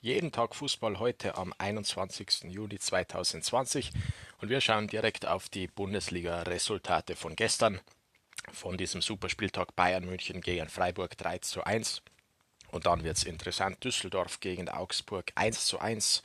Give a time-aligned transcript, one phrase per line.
[0.00, 2.44] Jeden Tag Fußball heute am 21.
[2.44, 3.90] Juli 2020
[4.40, 7.80] und wir schauen direkt auf die Bundesliga-Resultate von gestern,
[8.52, 12.02] von diesem Superspieltag Bayern München gegen Freiburg 3 zu 1.
[12.70, 13.82] Und dann wird es interessant.
[13.82, 16.22] Düsseldorf gegen Augsburg 1 zu 1.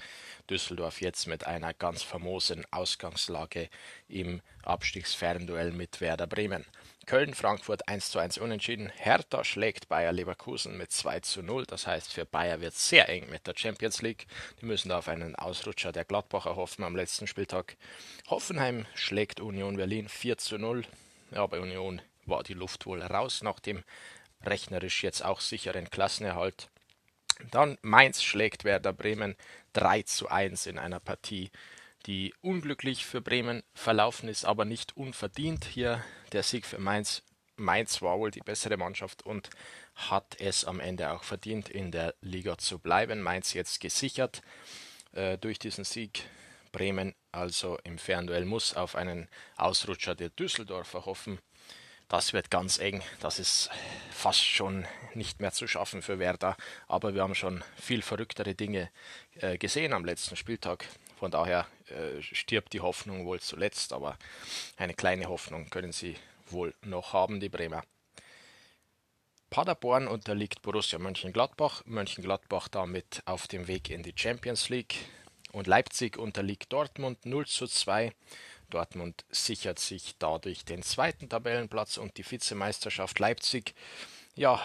[0.50, 3.70] Düsseldorf jetzt mit einer ganz famosen Ausgangslage
[4.10, 6.66] im Abstiegsfernduell mit Werder Bremen.
[7.06, 8.90] Köln, Frankfurt 1 zu 1 unentschieden.
[8.96, 11.66] Hertha schlägt Bayer Leverkusen mit 2 zu 0.
[11.66, 14.26] Das heißt, für Bayer wird es sehr eng mit der Champions League.
[14.62, 17.76] Die müssen da auf einen Ausrutscher der Gladbacher hoffen am letzten Spieltag.
[18.30, 20.86] Hoffenheim schlägt Union Berlin 4 zu 0.
[21.32, 23.84] Ja, bei Union war die Luft wohl raus nach dem
[24.44, 26.70] rechnerisch jetzt auch sicheren Klassenerhalt.
[27.52, 29.36] Dann Mainz schlägt Werder Bremen
[29.74, 31.52] 3 zu 1 in einer Partie,
[32.06, 35.66] die unglücklich für Bremen verlaufen ist, aber nicht unverdient.
[35.66, 37.24] Hier der Sieg für Mainz.
[37.56, 39.50] Mainz war wohl die bessere Mannschaft und
[39.96, 43.22] hat es am Ende auch verdient, in der Liga zu bleiben.
[43.22, 44.42] Mainz jetzt gesichert
[45.12, 46.26] äh, durch diesen Sieg.
[46.72, 51.40] Bremen also im Fernduell muss auf einen Ausrutscher der Düsseldorfer hoffen.
[52.08, 53.02] Das wird ganz eng.
[53.20, 53.70] Das ist
[54.12, 56.56] fast schon nicht mehr zu schaffen für Werder.
[56.88, 58.90] Aber wir haben schon viel verrücktere Dinge
[59.36, 60.86] äh, gesehen am letzten Spieltag.
[61.18, 64.18] Von daher äh, stirbt die Hoffnung wohl zuletzt, aber
[64.78, 66.16] eine kleine Hoffnung können sie
[66.48, 67.84] wohl noch haben, die Bremer.
[69.50, 71.84] Paderborn unterliegt Borussia Mönchengladbach.
[71.86, 74.96] Mönchengladbach damit auf dem Weg in die Champions League.
[75.52, 78.12] Und Leipzig unterliegt Dortmund 0 zu 2.
[78.74, 83.76] Dortmund sichert sich dadurch den zweiten Tabellenplatz und die Vizemeisterschaft Leipzig.
[84.36, 84.62] Ja,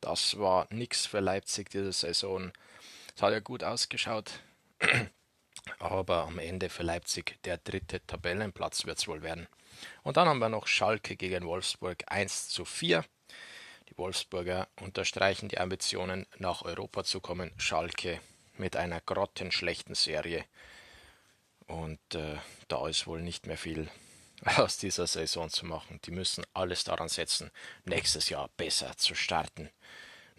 [0.00, 2.52] das war nichts für Leipzig diese Saison.
[3.14, 4.40] Es hat ja gut ausgeschaut
[5.78, 9.46] aber am Ende für Leipzig der dritte Tabellenplatz wird es wohl werden.
[10.02, 13.04] Und dann haben wir noch Schalke gegen Wolfsburg 1 zu 4.
[13.88, 17.52] Die Wolfsburger unterstreichen die Ambitionen, nach Europa zu kommen.
[17.56, 18.20] Schalke
[18.56, 20.44] mit einer grottenschlechten Serie.
[21.70, 22.36] Und äh,
[22.68, 23.88] da ist wohl nicht mehr viel
[24.56, 26.00] aus dieser Saison zu machen.
[26.04, 27.50] Die müssen alles daran setzen,
[27.84, 29.70] nächstes Jahr besser zu starten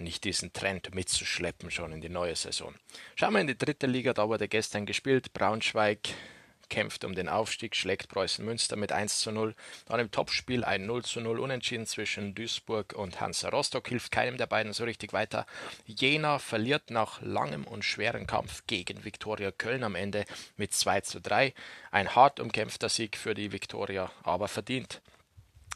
[0.02, 2.74] nicht diesen Trend mitzuschleppen schon in die neue Saison.
[3.16, 5.31] Schauen wir in die dritte Liga, da wurde gestern gespielt.
[5.34, 6.09] Braunschweig
[6.72, 9.54] kämpft um den Aufstieg, schlägt Preußen Münster mit 1 zu 0.
[9.86, 14.38] Dann im Topspiel ein 0 zu 0 Unentschieden zwischen Duisburg und Hansa Rostock, hilft keinem
[14.38, 15.46] der beiden so richtig weiter.
[15.86, 20.26] Jena verliert nach langem und schweren Kampf gegen Viktoria Köln am Ende
[20.58, 21.54] mit 2 zu 3.
[21.92, 25.02] Ein hart umkämpfter Sieg für die Viktoria, aber verdient.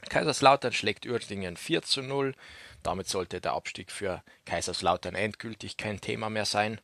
[0.09, 2.33] Kaiserslautern schlägt Uerdingen 4 zu 0.
[2.83, 6.79] Damit sollte der Abstieg für Kaiserslautern endgültig kein Thema mehr sein.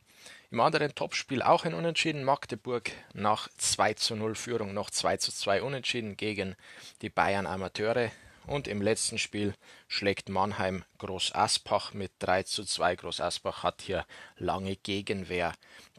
[0.52, 2.24] Im anderen Topspiel auch ein Unentschieden.
[2.24, 6.56] Magdeburg nach 2 zu 0 Führung noch 2 zu 2 Unentschieden gegen
[7.00, 8.10] die Bayern Amateure.
[8.46, 9.54] Und im letzten Spiel
[9.88, 12.96] schlägt Mannheim Groß Aspach mit 3 zu 2.
[12.96, 14.04] Groß Aspach hat hier
[14.36, 15.54] lange Gegenwehr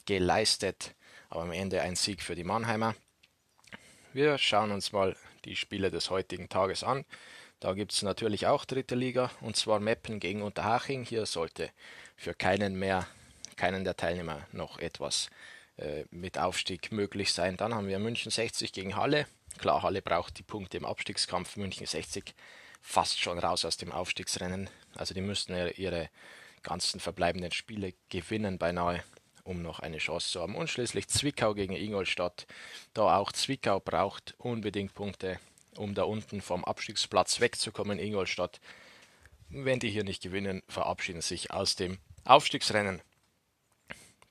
[0.06, 0.94] geleistet,
[1.32, 2.94] aber am Ende ein Sieg für die Mannheimer.
[4.14, 7.06] Wir schauen uns mal die Spiele des heutigen Tages an.
[7.60, 11.06] Da gibt es natürlich auch dritte Liga, und zwar Meppen gegen Unterhaching.
[11.06, 11.72] Hier sollte
[12.16, 13.08] für keinen mehr,
[13.58, 15.30] keinen der Teilnehmer noch etwas
[15.78, 17.58] äh, mit Aufstieg möglich sein.
[17.58, 19.28] Dann haben wir München 60 gegen Halle.
[19.58, 21.56] Klar, Halle braucht die Punkte im Abstiegskampf.
[21.58, 22.34] München 60
[22.82, 24.70] fast schon raus aus dem Aufstiegsrennen.
[24.96, 26.10] Also die müssten ihre
[26.64, 29.04] ganzen verbleibenden Spiele gewinnen beinahe,
[29.44, 30.56] um noch eine Chance zu haben.
[30.56, 32.46] Und schließlich Zwickau gegen Ingolstadt.
[32.94, 35.40] Da auch Zwickau braucht unbedingt Punkte
[35.78, 38.00] um da unten vom Abstiegsplatz wegzukommen.
[38.00, 38.60] Ingolstadt,
[39.50, 43.02] wenn die hier nicht gewinnen, verabschieden sich aus dem Aufstiegsrennen.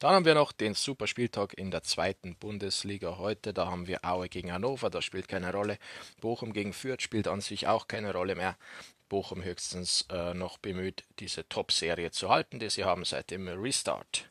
[0.03, 3.55] Dann haben wir noch den Superspieltag in der zweiten Bundesliga heute.
[3.55, 5.79] Da haben wir Aue gegen Hannover, das spielt keine Rolle.
[6.21, 8.57] Bochum gegen Fürth spielt an sich auch keine Rolle mehr.
[9.09, 14.29] Bochum höchstens äh, noch bemüht, diese Top-Serie zu halten, die sie haben seit dem Restart.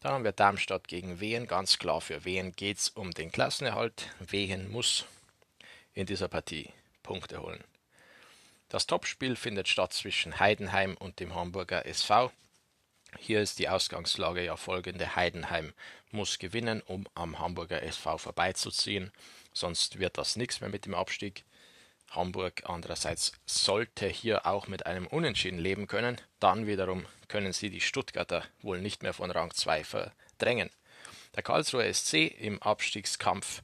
[0.00, 1.46] Dann haben wir Darmstadt gegen Wehen.
[1.46, 4.08] Ganz klar, für Wehen geht es um den Klassenerhalt.
[4.18, 5.04] Wehen muss
[5.92, 6.70] in dieser Partie
[7.04, 7.62] Punkte holen.
[8.68, 12.32] Das Topspiel findet statt zwischen Heidenheim und dem Hamburger SV.
[13.18, 15.16] Hier ist die Ausgangslage ja folgende.
[15.16, 15.72] Heidenheim
[16.10, 19.12] muss gewinnen, um am Hamburger SV vorbeizuziehen,
[19.52, 21.44] sonst wird das nichts mehr mit dem Abstieg.
[22.10, 27.80] Hamburg andererseits sollte hier auch mit einem Unentschieden leben können, dann wiederum können sie die
[27.80, 30.70] Stuttgarter wohl nicht mehr von Rang 2 verdrängen.
[31.34, 33.62] Der Karlsruher SC im Abstiegskampf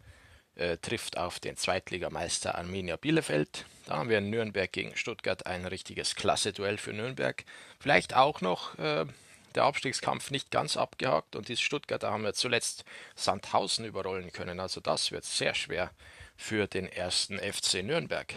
[0.57, 3.67] äh, trifft auf den Zweitligameister Arminia Bielefeld.
[3.87, 7.45] Da haben wir in Nürnberg gegen Stuttgart ein richtiges Klasse-Duell für Nürnberg.
[7.79, 9.07] Vielleicht auch noch äh,
[9.55, 14.61] der Abstiegskampf nicht ganz abgehakt und die Stuttgarter haben wir zuletzt Sandhausen überrollen können.
[14.61, 15.91] Also das wird sehr schwer
[16.37, 18.35] für den ersten FC Nürnberg.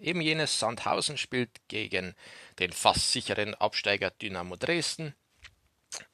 [0.00, 2.14] Eben jenes Sandhausen spielt gegen
[2.58, 5.14] den fast sicheren Absteiger Dynamo Dresden.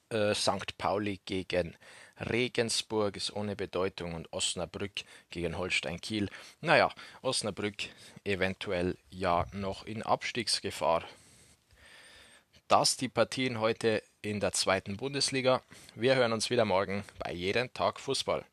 [0.09, 0.77] Äh, St.
[0.77, 1.77] Pauli gegen
[2.19, 6.29] Regensburg ist ohne Bedeutung und Osnabrück gegen Holstein Kiel.
[6.61, 6.89] Naja,
[7.21, 7.89] Osnabrück
[8.23, 11.03] eventuell ja noch in Abstiegsgefahr.
[12.67, 15.61] Das die Partien heute in der zweiten Bundesliga.
[15.93, 18.43] Wir hören uns wieder morgen bei jedem Tag Fußball.